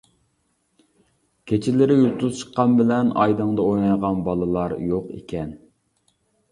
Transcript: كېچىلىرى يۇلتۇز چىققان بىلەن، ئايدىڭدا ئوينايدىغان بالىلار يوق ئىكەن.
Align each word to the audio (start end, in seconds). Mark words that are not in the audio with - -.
كېچىلىرى 1.51 1.99
يۇلتۇز 1.99 2.39
چىققان 2.41 2.73
بىلەن، 2.81 3.13
ئايدىڭدا 3.19 3.69
ئوينايدىغان 3.69 4.27
بالىلار 4.31 4.77
يوق 4.93 5.15
ئىكەن. 5.21 5.59